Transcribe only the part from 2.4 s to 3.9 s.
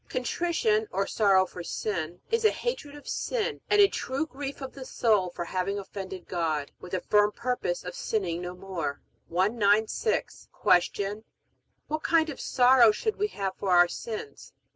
a hatred of sin and a